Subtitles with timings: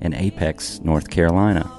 [0.00, 1.70] in Apex, North Carolina.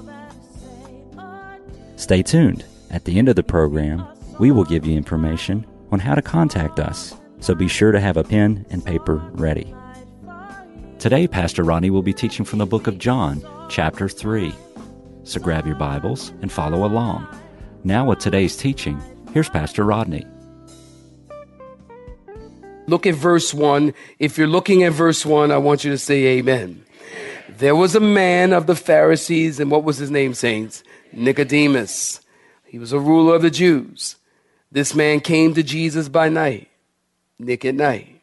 [1.96, 2.64] Stay tuned.
[2.90, 4.06] At the end of the program,
[4.38, 8.16] we will give you information on how to contact us, so be sure to have
[8.16, 9.74] a pen and paper ready.
[10.98, 14.54] Today, Pastor Rodney will be teaching from the book of John, chapter 3.
[15.24, 17.26] So grab your Bibles and follow along.
[17.84, 19.00] Now, with today's teaching,
[19.32, 20.26] here's Pastor Rodney.
[22.86, 23.94] Look at verse 1.
[24.18, 26.84] If you're looking at verse 1, I want you to say amen.
[27.62, 30.82] There was a man of the Pharisees, and what was his name, saints?
[31.12, 32.20] Nicodemus.
[32.64, 34.16] He was a ruler of the Jews.
[34.72, 36.68] This man came to Jesus by night,
[37.38, 38.20] Nick at night.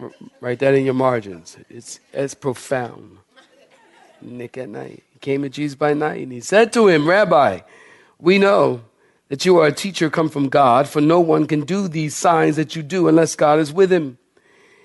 [0.00, 1.56] R- write that in your margins.
[1.68, 3.18] It's as profound.
[4.22, 5.02] Nick at night.
[5.12, 7.62] He came to Jesus by night, and he said to him, Rabbi,
[8.20, 8.82] we know
[9.28, 12.54] that you are a teacher come from God, for no one can do these signs
[12.54, 14.18] that you do unless God is with him.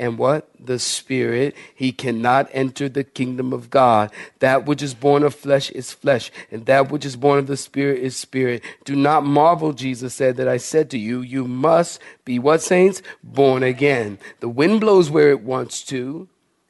[0.00, 0.48] and what?
[0.58, 1.54] The Spirit.
[1.74, 4.10] He cannot enter the kingdom of God.
[4.38, 7.56] That which is born of flesh is flesh, and that which is born of the
[7.58, 8.64] Spirit is spirit.
[8.86, 13.02] Do not marvel, Jesus said, that I said to you, you must be what, saints?
[13.22, 14.18] Born again.
[14.40, 16.28] The wind blows where it wants to,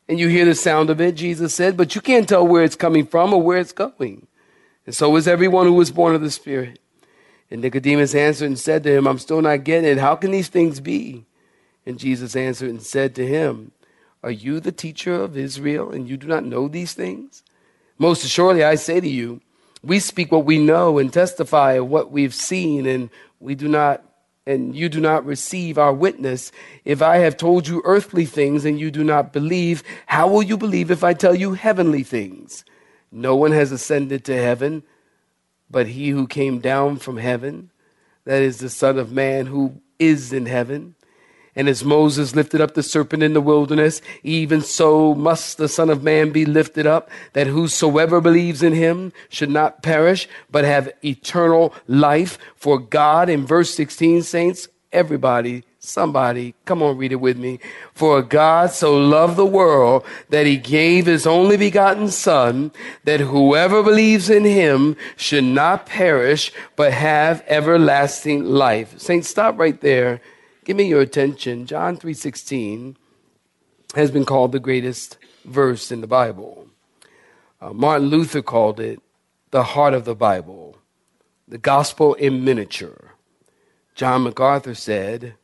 [0.09, 2.75] and you hear the sound of it, Jesus said, but you can't tell where it's
[2.75, 4.27] coming from or where it's going.
[4.87, 6.81] And so is everyone who was born of the Spirit.
[7.49, 9.99] And Nicodemus answered and said to him, I'm still not getting it.
[9.99, 11.27] How can these things be?
[11.87, 13.73] And Jesus answered and said to him,
[14.23, 17.43] Are you the teacher of Israel, and you do not know these things?
[17.99, 19.41] Most assuredly, I say to you,
[19.83, 24.05] we speak what we know and testify of what we've seen, and we do not
[24.47, 26.51] and you do not receive our witness.
[26.85, 30.57] If I have told you earthly things and you do not believe, how will you
[30.57, 32.65] believe if I tell you heavenly things?
[33.13, 34.83] No one has ascended to heaven
[35.71, 37.71] but he who came down from heaven,
[38.25, 40.97] that is the Son of Man who is in heaven.
[41.57, 45.91] And as Moses lifted up the serpent in the wilderness, even so must the Son
[45.91, 50.93] of Man be lifted up, that whosoever believes in him should not perish, but have
[51.05, 52.39] eternal life.
[52.55, 57.59] For God, in verse 16, saints, everybody, somebody, come on, read it with me.
[57.95, 62.71] For God so loved the world that he gave his only begotten Son,
[63.05, 69.01] that whoever believes in him should not perish, but have everlasting life.
[69.01, 70.21] Saints, stop right there
[70.71, 71.67] Give me your attention.
[71.67, 72.97] John 3:16
[73.97, 76.69] has been called the greatest verse in the Bible.
[77.61, 79.01] Uh, Martin Luther called it
[79.51, 80.77] the heart of the Bible,
[81.49, 83.17] the gospel in miniature.
[83.97, 85.35] John MacArthur said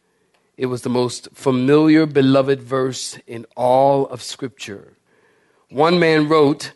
[0.57, 4.93] it was the most familiar, beloved verse in all of Scripture.
[5.71, 6.71] One man wrote,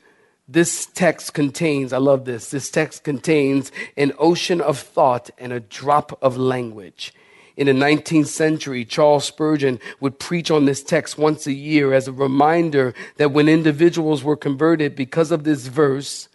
[0.49, 5.61] This text contains, I love this, this text contains an ocean of thought and a
[5.61, 7.15] drop of language.
[7.57, 12.09] In the 19th century, Charles Spurgeon would preach on this text once a year as
[12.09, 16.29] a reminder that when individuals were converted because of this verse,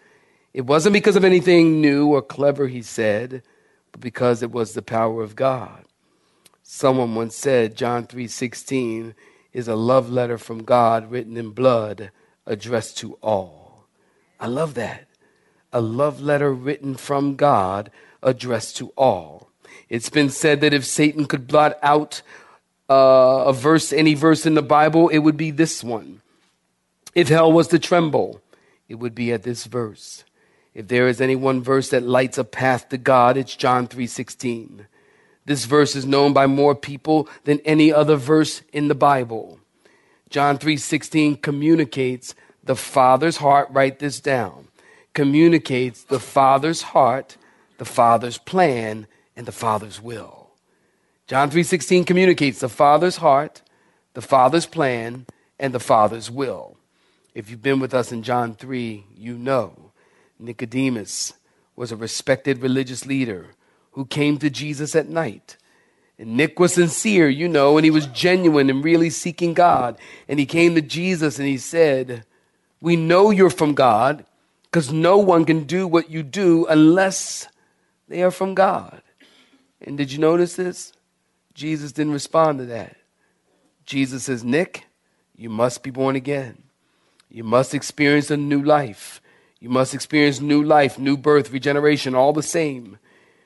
[0.53, 3.44] it wasn't because of anything new or clever, he said,
[3.92, 5.86] but because it was the power of God.
[6.64, 9.14] Someone once said John 3:16
[9.53, 12.12] is a love letter from God written in blood
[12.46, 13.86] addressed to all.
[14.40, 15.08] I love that.
[15.72, 19.50] A love letter written from God addressed to all.
[19.90, 22.22] It's been said that if Satan could blot out
[22.90, 26.22] uh, a verse, any verse in the Bible, it would be this one.
[27.14, 28.41] If hell was to tremble,
[28.88, 30.23] it would be at this verse.
[30.73, 34.88] If there is any one verse that lights a path to God, it's John 3:16.
[35.46, 39.59] This verse is known by more people than any other verse in the Bible.
[40.29, 44.67] John 3:16 communicates the Father's heart, write this down.
[45.14, 47.38] Communicates the Father's heart,
[47.78, 50.52] the Father's plan, and the Father's will.
[51.28, 53.61] John 3:16 communicates the Father's heart,
[54.14, 55.26] the Father's plan,
[55.59, 56.78] and the Father's will.
[57.34, 59.91] If you've been with us in John 3, you know
[60.40, 61.34] Nicodemus
[61.76, 63.47] was a respected religious leader
[63.91, 65.58] who came to Jesus at night.
[66.17, 69.97] And Nick was sincere, you know, and he was genuine and really seeking God.
[70.29, 72.23] And he came to Jesus and he said,
[72.82, 74.26] We know you're from God
[74.64, 77.47] because no one can do what you do unless
[78.08, 79.02] they are from God.
[79.85, 80.91] And did you notice this?
[81.53, 82.97] Jesus didn't respond to that.
[83.85, 84.87] Jesus says, Nick,
[85.37, 86.64] you must be born again.
[87.29, 89.22] You must experience a new life.
[89.59, 92.97] You must experience new life, new birth, regeneration, all the same.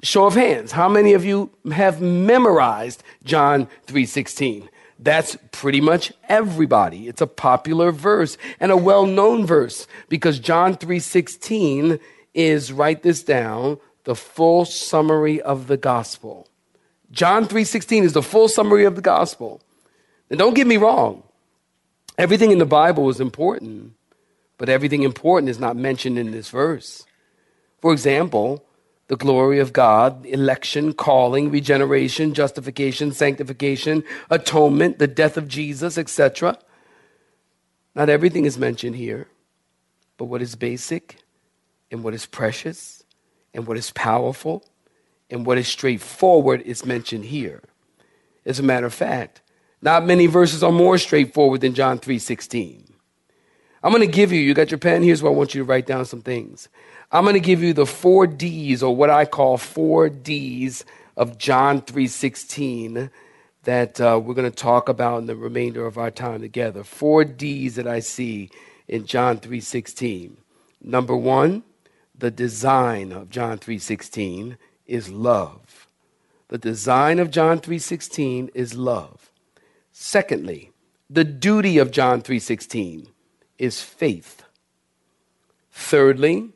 [0.02, 0.72] Show of hands.
[0.72, 4.68] How many of you have memorized John 3:16?
[4.98, 7.08] That's pretty much everybody.
[7.08, 11.98] It's a popular verse and a well-known verse because John 3:16
[12.34, 16.46] is write this down, the full summary of the gospel.
[17.10, 19.60] John 3:16 is the full summary of the gospel.
[20.28, 21.22] And don't get me wrong.
[22.18, 23.92] Everything in the Bible is important,
[24.58, 27.04] but everything important is not mentioned in this verse.
[27.80, 28.65] For example,
[29.08, 36.58] the glory of God, election, calling, regeneration, justification, sanctification, atonement, the death of Jesus, etc.
[37.94, 39.28] Not everything is mentioned here,
[40.16, 41.18] but what is basic
[41.90, 43.04] and what is precious
[43.54, 44.64] and what is powerful
[45.30, 47.62] and what is straightforward is mentioned here.
[48.44, 49.40] As a matter of fact,
[49.80, 52.95] not many verses are more straightforward than John 3:16.
[53.86, 55.04] I'm going to give you, you got your pen?
[55.04, 56.68] Here's where I want you to write down some things.
[57.12, 60.84] I'm going to give you the four D's, or what I call four D's
[61.16, 63.10] of John 3.16
[63.62, 66.82] that uh, we're going to talk about in the remainder of our time together.
[66.82, 68.50] Four D's that I see
[68.88, 70.32] in John 3.16.
[70.82, 71.62] Number one,
[72.12, 74.56] the design of John 3.16
[74.88, 75.86] is love.
[76.48, 79.30] The design of John 3.16 is love.
[79.92, 80.72] Secondly,
[81.08, 83.10] the duty of John 3.16
[83.58, 84.42] is faith.
[85.72, 86.50] Thirdly,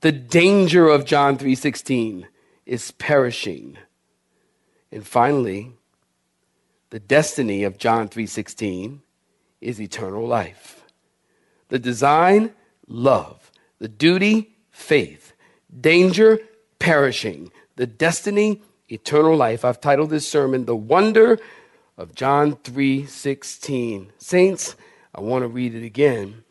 [0.00, 2.26] the danger of John 3:16
[2.66, 3.78] is perishing.
[4.92, 5.72] And finally,
[6.90, 9.02] the destiny of John 3:16
[9.60, 10.84] is eternal life.
[11.68, 12.54] The design,
[12.86, 13.50] love.
[13.78, 15.32] The duty, faith.
[15.80, 16.38] Danger,
[16.78, 17.50] perishing.
[17.76, 19.64] The destiny, eternal life.
[19.64, 21.38] I've titled this sermon The Wonder
[21.96, 24.12] of John 3:16.
[24.18, 24.76] Saints,
[25.14, 26.43] I want to read it again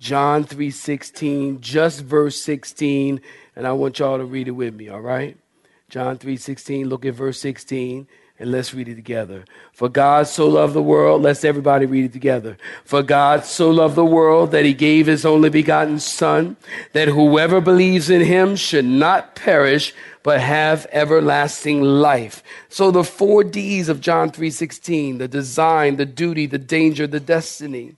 [0.00, 3.20] John 3:16, just verse 16,
[3.54, 5.36] and I want y'all to read it with me, all right?
[5.90, 8.06] John 3:16, look at verse 16
[8.38, 9.44] and let's read it together.
[9.74, 12.56] For God so loved the world, let's everybody read it together.
[12.82, 16.56] For God so loved the world that he gave his only begotten son,
[16.94, 22.42] that whoever believes in him should not perish, but have everlasting life.
[22.70, 27.96] So the four D's of John 3:16, the design, the duty, the danger, the destiny.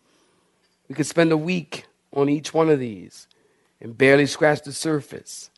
[0.89, 3.27] We could spend a week on each one of these
[3.81, 5.51] and barely scratch the surface.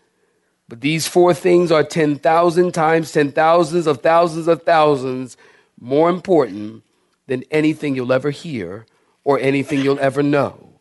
[0.69, 5.37] But these four things are 10,000 times, 10 thousands of thousands of thousands
[5.79, 6.83] more important
[7.27, 8.87] than anything you'll ever hear
[9.25, 10.81] or anything you'll ever know.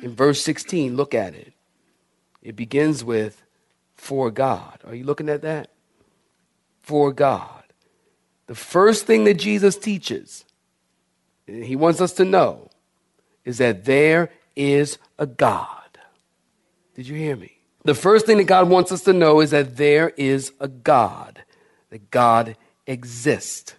[0.00, 1.52] In verse 16, look at it.
[2.42, 3.42] It begins with,
[3.94, 4.80] for God.
[4.86, 5.70] Are you looking at that?
[6.82, 7.64] For God.
[8.46, 10.44] The first thing that Jesus teaches,
[11.46, 12.70] he wants us to know,
[13.44, 14.30] is that there
[14.60, 15.98] is a God.
[16.94, 17.52] Did you hear me?
[17.84, 21.42] The first thing that God wants us to know is that there is a God,
[21.88, 23.74] that God exists.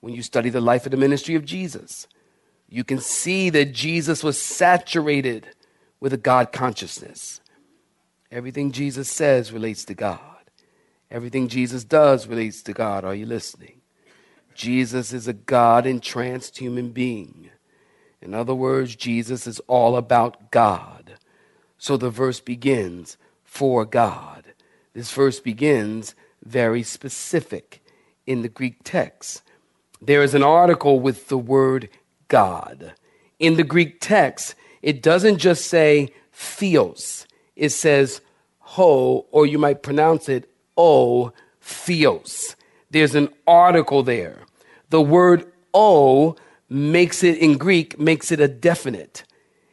[0.00, 2.06] When you study the life of the ministry of Jesus,
[2.68, 5.48] you can see that Jesus was saturated
[5.98, 7.40] with a God consciousness.
[8.30, 10.20] Everything Jesus says relates to God.
[11.10, 13.04] Everything Jesus does relates to God.
[13.04, 13.80] Are you listening?
[14.54, 17.50] Jesus is a God entranced human being.
[18.22, 21.14] In other words, Jesus is all about God.
[21.78, 24.44] So the verse begins, for God.
[24.92, 27.82] This verse begins very specific
[28.26, 29.42] in the Greek text.
[30.00, 31.88] There is an article with the word
[32.28, 32.94] God.
[33.38, 38.20] In the Greek text, it doesn't just say theos, it says
[38.58, 42.56] ho, or you might pronounce it o, theos.
[42.90, 44.38] There's an article there.
[44.90, 46.36] The word o
[46.70, 49.24] makes it in Greek, makes it a definite.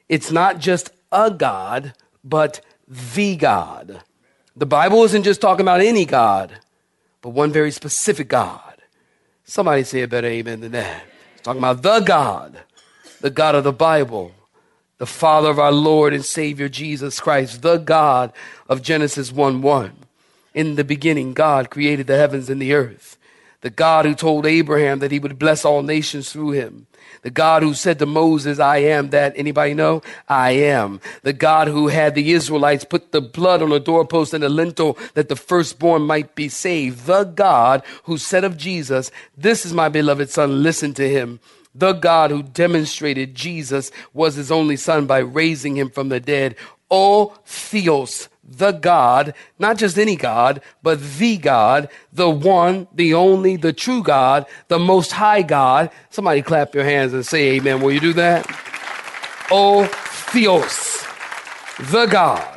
[0.09, 4.01] It's not just a God, but the God.
[4.55, 6.51] The Bible isn't just talking about any God,
[7.21, 8.61] but one very specific God.
[9.45, 11.03] Somebody say a better amen than that.
[11.35, 12.59] It's talking about the God,
[13.21, 14.31] the God of the Bible,
[14.97, 18.33] the Father of our Lord and Savior Jesus Christ, the God
[18.67, 19.91] of Genesis 1 1.
[20.55, 23.16] In the beginning, God created the heavens and the earth.
[23.61, 26.85] The God who told Abraham that he would bless all nations through him.
[27.23, 29.33] The God who said to Moses, I am that.
[29.35, 30.03] Anybody know?
[30.29, 31.01] I am.
[31.23, 34.97] The God who had the Israelites put the blood on the doorpost and the lintel
[35.15, 37.05] that the firstborn might be saved.
[37.05, 41.39] The God who said of Jesus, This is my beloved son, listen to him.
[41.73, 46.55] The God who demonstrated Jesus was his only son by raising him from the dead.
[46.89, 53.57] O Theos, the God, not just any God, but the God, the one, the only,
[53.57, 55.89] the true God, the most high God.
[56.09, 57.81] Somebody clap your hands and say amen.
[57.81, 58.45] Will you do that?
[59.51, 59.85] Oh,
[60.31, 61.05] Theos,
[61.91, 62.53] the God.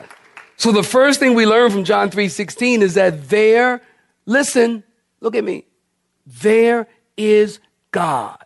[0.57, 3.81] So the first thing we learn from John 3:16 is that there,
[4.27, 4.85] listen,
[5.21, 5.65] look at me.
[6.27, 8.45] There is God.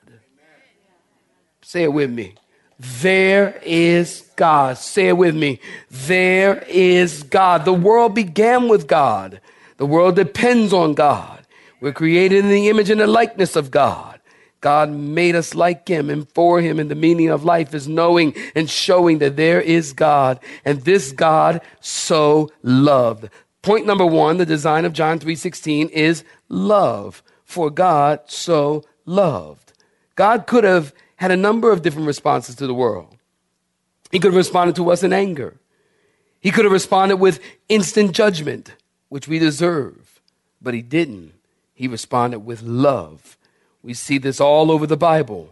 [1.63, 2.35] Say it with me.
[2.79, 4.79] There is God.
[4.79, 5.61] Say it with me.
[5.91, 7.65] There is God.
[7.65, 9.41] The world began with God.
[9.77, 11.47] The world depends on God.
[11.81, 14.21] We're created in the image and the likeness of God.
[14.61, 18.35] God made us like Him and for Him, and the meaning of life is knowing
[18.55, 23.29] and showing that there is God, and this God so loved.
[23.61, 27.23] Point number one, the design of John 3:16 is love.
[27.45, 29.74] For God so loved.
[30.15, 33.17] God could have had a number of different responses to the world.
[34.11, 35.57] He could have responded to us in anger.
[36.41, 38.75] He could have responded with instant judgment,
[39.09, 40.21] which we deserve,
[40.61, 41.33] but he didn't.
[41.73, 43.37] He responded with love.
[43.83, 45.51] We see this all over the Bible.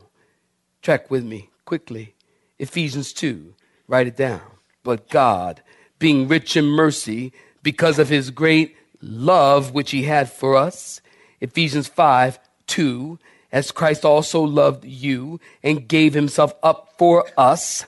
[0.83, 2.15] Track with me quickly.
[2.59, 3.55] Ephesians 2,
[3.89, 4.43] write it down.
[4.85, 5.63] But God,
[5.99, 11.01] being rich in mercy, because of his great love which he had for us,
[11.41, 13.19] Ephesians 5, 2,
[13.53, 17.87] as Christ also loved you and gave himself up for us.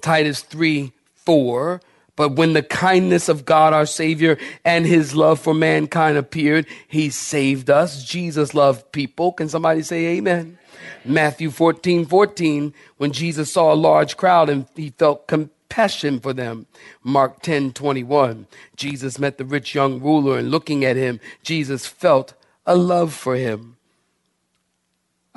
[0.00, 1.80] Titus 3 4.
[2.14, 7.10] But when the kindness of God our Savior and his love for mankind appeared, he
[7.10, 8.04] saved us.
[8.04, 9.32] Jesus loved people.
[9.32, 10.58] Can somebody say amen?
[11.04, 12.74] Matthew 14 14.
[12.96, 16.66] When Jesus saw a large crowd and he felt compassion for them.
[17.04, 18.46] Mark 10 21.
[18.76, 22.34] Jesus met the rich young ruler and looking at him, Jesus felt
[22.66, 23.77] a love for him.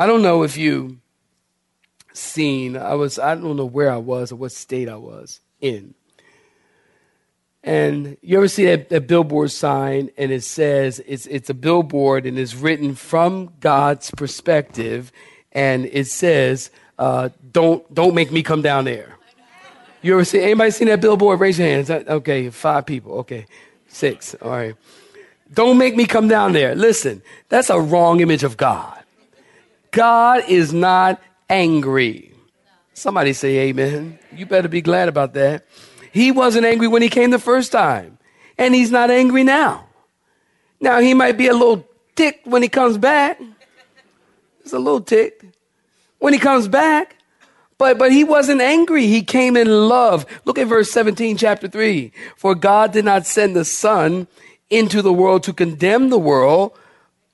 [0.02, 0.98] I don't know if you
[2.12, 5.94] seen, I was, I don't know where I was or what state I was in.
[7.64, 12.26] And you ever see that, that billboard sign and it says, it's, it's a billboard
[12.26, 15.12] and it's written from God's perspective
[15.52, 19.20] and it says, uh, don't, don't make me come down there.
[20.02, 21.40] You ever see, anybody seen that billboard?
[21.40, 21.92] Raise your hands.
[21.92, 23.20] Okay, five people.
[23.20, 23.46] Okay,
[23.88, 24.34] six.
[24.42, 24.76] All right.
[25.54, 26.74] Don't make me come down there.
[26.74, 28.98] Listen, that's a wrong image of God.
[29.92, 32.34] God is not angry.
[32.94, 34.20] Somebody say amen.
[34.36, 35.66] You better be glad about that.
[36.12, 38.18] He wasn't angry when he came the first time,
[38.58, 39.88] and he's not angry now.
[40.80, 43.40] Now, he might be a little ticked when he comes back.
[44.62, 45.46] It's a little ticked
[46.20, 47.16] when he comes back.
[47.78, 49.08] But, but he wasn't angry.
[49.08, 50.26] He came in love.
[50.46, 52.12] Look at verse 17, chapter 3.
[52.36, 54.28] For God did not send the Son
[54.70, 56.78] into the world to condemn the world,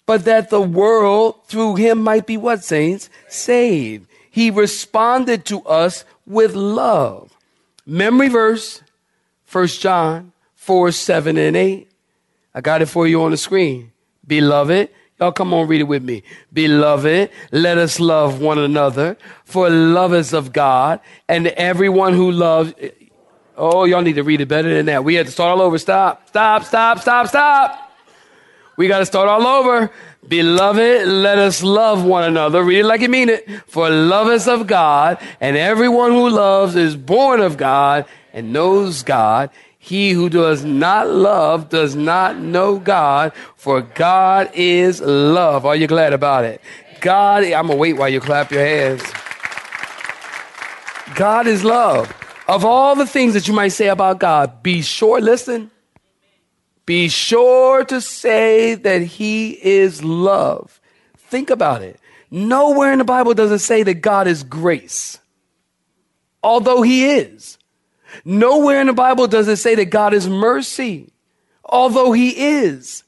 [0.08, 3.12] but that the world through him might be what, saints?
[3.28, 4.08] Saved.
[4.32, 7.36] He responded to us with love.
[7.86, 8.82] Memory verse,
[9.52, 11.88] 1 John 4, 7, and 8.
[12.56, 13.92] I got it for you on the screen.
[14.26, 16.24] Beloved, y'all come on, read it with me.
[16.54, 22.74] Beloved, let us love one another, for love is of God, and everyone who loves,
[23.58, 25.04] oh, y'all need to read it better than that.
[25.04, 25.78] We had to start all over.
[25.78, 27.87] Stop, stop, stop, stop, stop.
[28.78, 29.92] We got to start all over.
[30.28, 32.64] Beloved, let us love one another.
[32.64, 33.50] Read it like you mean it.
[33.66, 39.04] For love is of God, and everyone who loves is born of God and knows
[39.04, 39.50] God.
[39.80, 45.66] He who does not love does not know God, for God is love.
[45.66, 46.62] Are you glad about it?
[47.02, 49.02] God, I'm going to wait while you clap your hands.
[51.16, 52.14] God is love.
[52.48, 55.72] Of all the things that you might say about God, be sure, listen,
[56.88, 60.80] be sure to say that He is love.
[61.18, 62.00] Think about it.
[62.32, 65.20] Nowhere in the Bible does it say that God is grace,
[66.42, 67.58] although He is.
[68.24, 71.12] Nowhere in the Bible does it say that God is mercy,
[71.66, 73.04] although He is.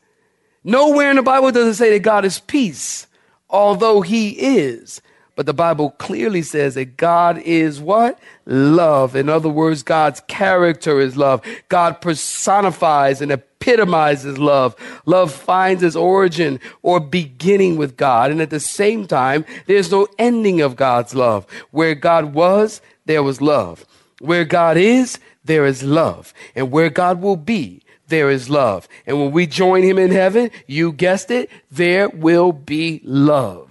[0.63, 3.07] Nowhere in the Bible does it say that God is peace,
[3.49, 5.01] although He is.
[5.39, 8.19] But the Bible clearly says that God is what?
[8.45, 9.15] Love.
[9.15, 11.41] In other words, God's character is love.
[11.69, 14.75] God personifies and epitomizes love.
[15.05, 18.31] Love finds its origin or beginning with God.
[18.31, 21.49] And at the same time, there's no ending of God's love.
[21.71, 23.85] Where God was, there was love.
[24.19, 26.33] Where God is, there is love.
[26.53, 28.89] And where God will be, there is love.
[29.07, 33.68] And when we join him in heaven, you guessed it, there will be love.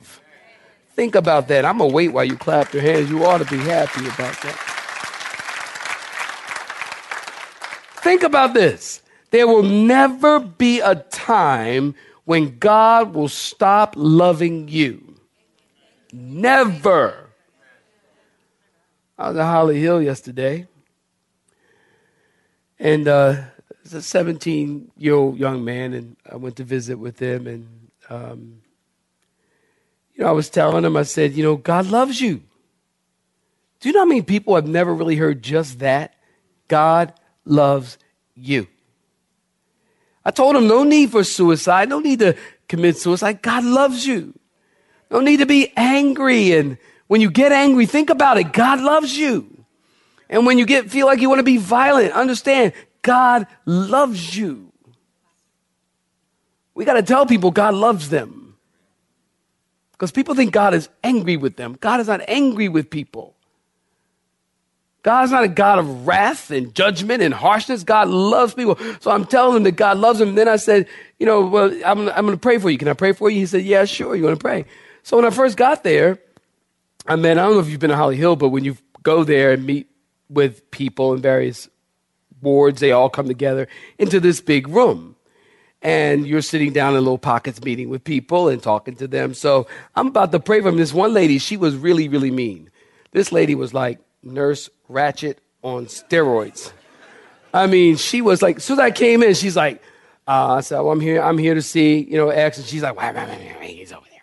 [0.98, 1.64] Think about that.
[1.64, 3.08] I'm going to wait while you clap your hands.
[3.08, 4.56] You ought to be happy about that.
[8.02, 9.00] Think about this.
[9.30, 15.14] There will never be a time when God will stop loving you.
[16.12, 17.30] Never.
[19.16, 20.66] I was at Holly Hill yesterday,
[22.80, 23.42] and uh,
[23.84, 27.68] it's a 17 year old young man, and I went to visit with him, and
[28.10, 28.62] um,
[30.18, 32.42] you know, I was telling him, I said, you know, God loves you.
[33.78, 36.16] Do you know how many people have never really heard just that?
[36.66, 37.98] God loves
[38.34, 38.66] you.
[40.24, 43.42] I told him, no need for suicide, no need to commit suicide.
[43.42, 44.34] God loves you.
[45.08, 46.52] No need to be angry.
[46.52, 48.52] And when you get angry, think about it.
[48.52, 49.64] God loves you.
[50.28, 52.72] And when you get feel like you want to be violent, understand
[53.02, 54.72] God loves you.
[56.74, 58.47] We got to tell people God loves them.
[59.98, 61.76] Because people think God is angry with them.
[61.80, 63.34] God is not angry with people.
[65.02, 67.82] God is not a God of wrath and judgment and harshness.
[67.82, 68.78] God loves people.
[69.00, 70.30] So I'm telling them that God loves them.
[70.30, 70.86] And then I said,
[71.18, 72.78] you know, well, I'm, I'm going to pray for you.
[72.78, 73.40] Can I pray for you?
[73.40, 74.14] He said, yeah, sure.
[74.14, 74.66] You want to pray?
[75.02, 76.20] So when I first got there,
[77.06, 79.24] I mean, I don't know if you've been to Holly Hill, but when you go
[79.24, 79.88] there and meet
[80.28, 81.68] with people in various
[82.40, 83.66] wards, they all come together
[83.98, 85.16] into this big room
[85.82, 89.34] and you're sitting down in little pockets meeting with people and talking to them.
[89.34, 90.72] So I'm about to pray for.
[90.72, 92.70] This one lady, she was really, really mean.
[93.12, 96.72] This lady was like Nurse Ratched on steroids.
[97.54, 99.82] I mean, she was like, as soon as I came in, she's like,
[100.26, 102.58] uh, I said, well, I'm here, I'm here to see, you know, X.
[102.58, 104.20] And she's like, wait, wait, wait, he's over there.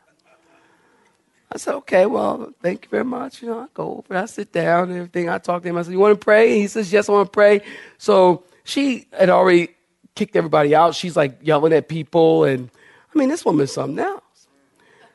[1.52, 3.42] I said, okay, well, thank you very much.
[3.42, 5.30] You know, I go over, I sit down and everything.
[5.30, 5.78] I talk to him.
[5.78, 6.52] I said, you want to pray?
[6.52, 7.62] And he says, yes, I want to pray.
[7.98, 9.75] So she had already
[10.16, 10.96] kicked everybody out.
[10.96, 12.46] She's like yelling at people.
[12.46, 12.70] And
[13.14, 14.22] I mean, this woman's something else.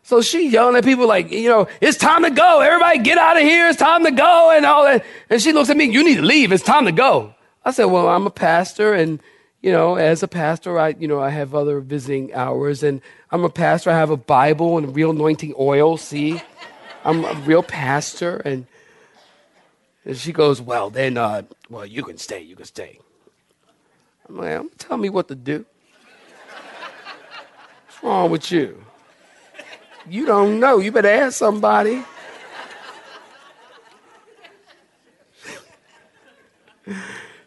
[0.02, 2.60] So she's yelling at people like, you know, it's time to go.
[2.60, 3.68] Everybody get out of here.
[3.68, 5.04] It's time to go and all that.
[5.28, 6.52] And she looks at me, you need to leave.
[6.52, 7.34] It's time to go.
[7.64, 9.20] I said, well, I'm a pastor and,
[9.60, 13.44] you know, as a pastor, I, you know, I have other visiting hours and I'm
[13.44, 13.90] a pastor.
[13.90, 15.98] I have a Bible and real anointing oil.
[15.98, 16.40] See,
[17.04, 18.36] I'm a real pastor.
[18.36, 18.66] And,
[20.06, 22.40] and she goes, well, then, uh, well, you can stay.
[22.40, 23.00] You can stay.
[24.38, 25.64] I'm tell me what to do.
[27.86, 28.84] What's wrong with you?
[30.08, 30.78] You don't know.
[30.78, 32.04] You better ask somebody.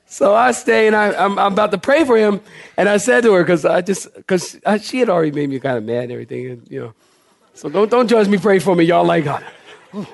[0.05, 2.41] so I stay and I, am about to pray for him.
[2.77, 5.77] And I said to her, because I just, because she had already made me kind
[5.77, 6.51] of mad and everything.
[6.51, 6.93] And, you know,
[7.53, 8.83] so don't, don't judge me, pray for me.
[8.85, 9.39] Y'all like, oh,
[9.93, 10.07] the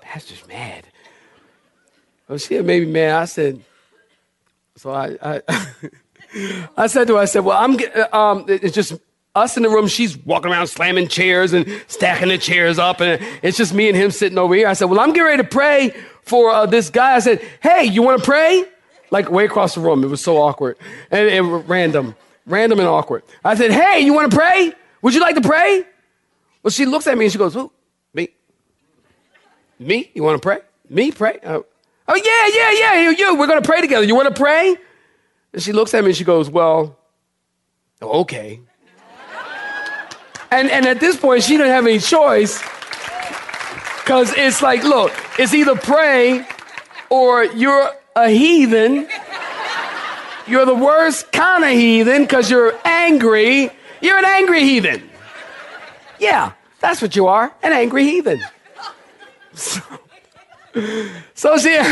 [0.00, 0.86] pastor's mad.
[2.28, 3.12] Well, she had made me mad.
[3.14, 3.62] I said,
[4.76, 5.42] so I, I,
[6.76, 7.78] I said to her, I said, well, I'm,
[8.12, 8.94] um, it's just
[9.34, 9.86] us in the room.
[9.86, 13.96] She's walking around slamming chairs and stacking the chairs up, and it's just me and
[13.96, 14.68] him sitting over here.
[14.68, 17.14] I said, well, I'm getting ready to pray for uh, this guy.
[17.14, 18.64] I said, hey, you want to pray?
[19.10, 20.02] Like way across the room.
[20.02, 20.76] It was so awkward
[21.12, 23.22] and, and random, random and awkward.
[23.44, 24.72] I said, hey, you want to pray?
[25.02, 25.84] Would you like to pray?
[26.62, 27.70] Well, she looks at me and she goes, who?
[28.12, 28.30] Me?
[29.78, 30.10] Me?
[30.12, 30.58] You want to pray?
[30.90, 31.38] Me pray?
[31.44, 31.60] Uh,
[32.08, 33.38] Oh, yeah, yeah, yeah, you, you.
[33.38, 34.04] We're going to pray together.
[34.04, 34.76] You want to pray?
[35.52, 36.98] And she looks at me and she goes, Well,
[38.02, 38.60] okay.
[40.50, 42.62] and, and at this point, she didn't have any choice
[44.06, 46.46] because it's like, look, it's either pray
[47.10, 49.08] or you're a heathen.
[50.46, 53.70] You're the worst kind of heathen because you're angry.
[54.00, 55.10] You're an angry heathen.
[56.20, 58.40] Yeah, that's what you are an angry heathen.
[59.54, 59.80] So,
[61.34, 61.82] so she, so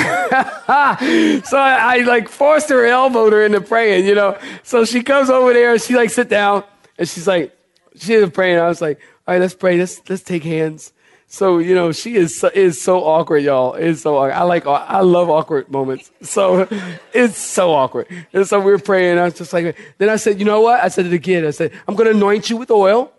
[1.59, 4.39] I, I, like forced her, elbowed her into praying, you know.
[4.63, 6.65] So she comes over there and she like sit down
[6.99, 7.57] and she's like,
[7.97, 8.59] she praying.
[8.59, 9.79] I was like, all right, let's pray.
[9.79, 10.93] Let's let's take hands.
[11.27, 13.75] So you know, she is so, is so awkward, y'all.
[13.75, 14.35] It's so awkward.
[14.35, 16.11] I like I love awkward moments.
[16.23, 16.69] So
[17.15, 18.07] it's so awkward.
[18.33, 19.19] And so we were praying.
[19.19, 20.83] I was just like, then I said, you know what?
[20.83, 21.47] I said it again.
[21.47, 23.11] I said, I'm going to anoint you with oil.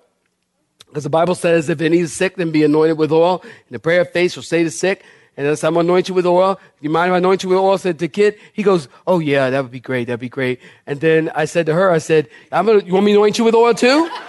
[0.88, 3.42] Because the Bible says if any is sick, then be anointed with oil.
[3.42, 5.04] And the prayer of faith shall save the sick.
[5.38, 6.60] And said, I'm going to anoint you with oil.
[6.80, 7.74] You mind if I anoint you with oil?
[7.74, 10.06] I said to the kid, he goes, Oh yeah, that would be great.
[10.06, 10.62] That'd be great.
[10.88, 13.38] And then I said to her, I said, I'm gonna, you want me to anoint
[13.38, 14.10] you with oil too?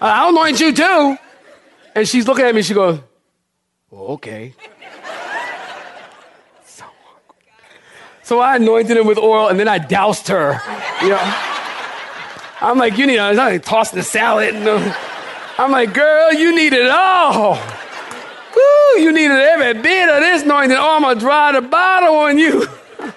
[0.00, 1.18] I'll anoint you too.
[1.94, 3.00] And she's looking at me, she goes,
[3.90, 4.54] well, okay.
[6.64, 6.84] so.
[8.22, 10.58] So I anointed him with oil and then I doused her.
[11.02, 11.48] You know.
[12.62, 14.54] I'm like, you need I'm like tossing the salad.
[14.54, 14.66] And,
[15.58, 17.58] I'm like, girl, you need it all.
[18.54, 20.76] Woo, you needed every bit of this anointing.
[20.78, 22.66] Oh, I'm gonna dry the bottle on you.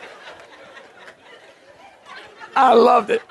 [2.56, 3.22] I loved it.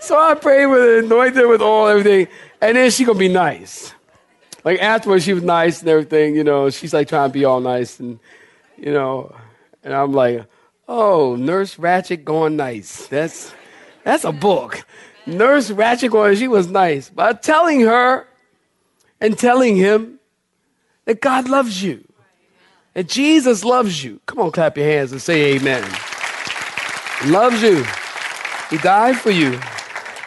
[0.00, 2.26] So I prayed with it, anointed with oil, everything,
[2.60, 3.94] and then she gonna be nice
[4.64, 7.60] like afterwards she was nice and everything, you know, she's like trying to be all
[7.60, 8.18] nice and
[8.76, 9.34] you know,
[9.82, 10.46] and I'm like,
[10.88, 13.06] oh, Nurse Ratched going nice.
[13.08, 13.52] That's
[14.04, 14.84] that's a book.
[15.26, 17.10] Nurse Ratched going, she was nice.
[17.10, 18.26] But telling her
[19.20, 20.19] and telling him
[21.10, 22.04] that God loves you.
[22.94, 24.20] And Jesus loves you.
[24.26, 25.82] Come on, clap your hands and say amen.
[27.26, 27.84] loves you.
[28.70, 29.58] He died for you.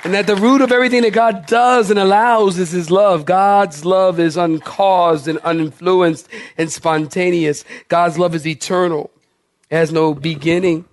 [0.04, 3.24] And that the root of everything that God does and allows is His love.
[3.24, 7.64] God's love is uncaused and uninfluenced and spontaneous.
[7.88, 9.10] God's love is eternal.
[9.70, 10.84] It has no beginning.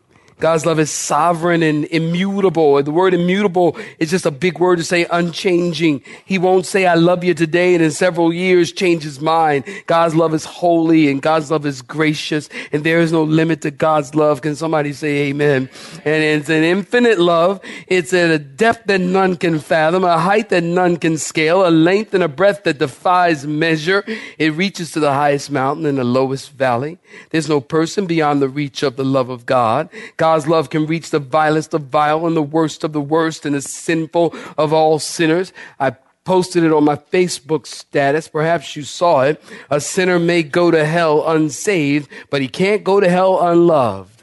[0.40, 2.82] God's love is sovereign and immutable.
[2.82, 6.02] The word immutable is just a big word to say unchanging.
[6.24, 9.64] He won't say, I love you today and in several years change his mind.
[9.86, 13.70] God's love is holy and God's love is gracious and there is no limit to
[13.70, 14.40] God's love.
[14.40, 15.68] Can somebody say amen?
[16.04, 17.60] And it's an infinite love.
[17.86, 21.70] It's at a depth that none can fathom, a height that none can scale, a
[21.70, 24.04] length and a breadth that defies measure.
[24.38, 26.98] It reaches to the highest mountain and the lowest valley.
[27.28, 29.90] There's no person beyond the reach of the love of God.
[30.16, 33.44] God God's love can reach the vilest of vile and the worst of the worst
[33.44, 35.52] and the sinful of all sinners.
[35.80, 38.28] I posted it on my Facebook status.
[38.28, 39.42] Perhaps you saw it.
[39.70, 44.22] A sinner may go to hell unsaved, but he can't go to hell unloved.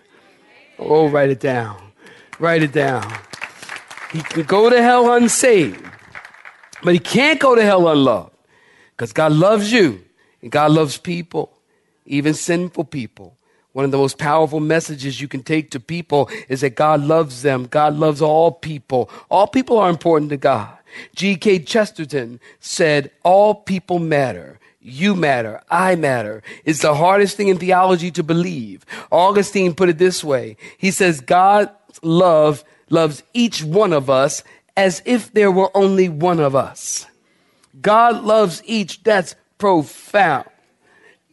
[0.79, 1.75] Oh, write it down.
[2.39, 3.03] Write it down.
[4.13, 5.83] He can go to hell unsaved,
[6.83, 8.31] but he can't go to hell unloved
[8.91, 10.05] because God loves you
[10.41, 11.51] and God loves people,
[12.05, 13.36] even sinful people.
[13.77, 17.43] One of the most powerful messages you can take to people is that God loves
[17.43, 17.67] them.
[17.67, 19.07] God loves all people.
[19.29, 20.75] All people are important to God.
[21.13, 21.59] G.K.
[21.59, 24.59] Chesterton said, All people matter.
[24.81, 25.61] You matter.
[25.69, 26.41] I matter.
[26.65, 28.83] It's the hardest thing in theology to believe.
[29.11, 30.57] Augustine put it this way.
[30.79, 31.69] He says, God's
[32.01, 34.41] love loves each one of us
[34.75, 37.05] as if there were only one of us.
[37.79, 39.03] God loves each.
[39.03, 40.49] That's profound.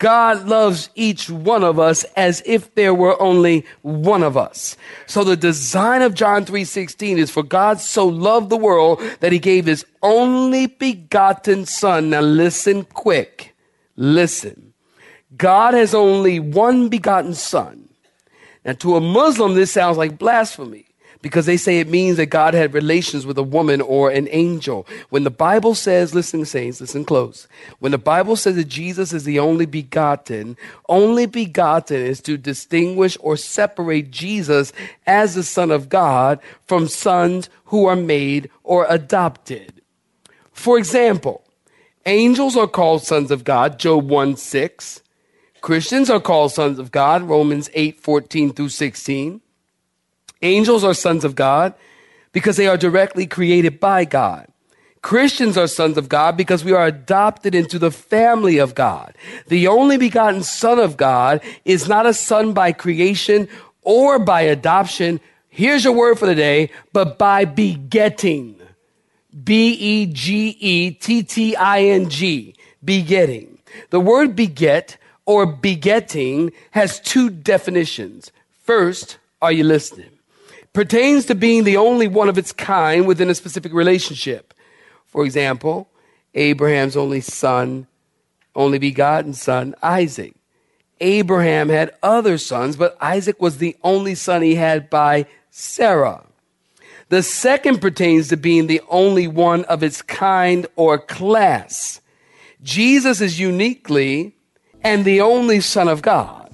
[0.04, 4.76] God loves each one of us as if there were only one of us.
[5.06, 9.38] So the design of John 3:16 is for God so loved the world that he
[9.38, 12.10] gave his only begotten son.
[12.10, 13.56] Now listen quick.
[13.96, 14.74] Listen.
[15.38, 17.88] God has only one begotten son.
[18.62, 20.83] Now to a Muslim this sounds like blasphemy
[21.24, 24.86] because they say it means that God had relations with a woman or an angel.
[25.08, 27.48] When the Bible says, listen, saints, listen close.
[27.78, 33.16] When the Bible says that Jesus is the only begotten, only begotten is to distinguish
[33.20, 34.74] or separate Jesus
[35.06, 39.80] as the Son of God from sons who are made or adopted.
[40.52, 41.42] For example,
[42.04, 45.00] angels are called sons of God, Job 1 6.
[45.62, 49.40] Christians are called sons of God, Romans 8 14 through 16.
[50.44, 51.74] Angels are sons of God
[52.32, 54.46] because they are directly created by God.
[55.00, 59.14] Christians are sons of God because we are adopted into the family of God.
[59.48, 63.48] The only begotten Son of God is not a son by creation
[63.82, 65.20] or by adoption.
[65.48, 68.56] Here's your word for the day, but by begetting.
[69.44, 72.54] B E G E T T I N G.
[72.84, 73.58] Begetting.
[73.90, 78.30] The word beget or begetting has two definitions.
[78.62, 80.13] First, are you listening?
[80.74, 84.52] Pertains to being the only one of its kind within a specific relationship.
[85.06, 85.88] For example,
[86.34, 87.86] Abraham's only son,
[88.54, 90.34] only begotten son, Isaac.
[91.00, 96.24] Abraham had other sons, but Isaac was the only son he had by Sarah.
[97.08, 102.00] The second pertains to being the only one of its kind or class.
[102.62, 104.34] Jesus is uniquely
[104.82, 106.50] and the only Son of God.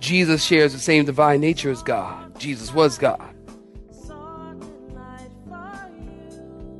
[0.00, 2.38] Jesus shares the same divine nature as God.
[2.38, 3.34] Jesus was God.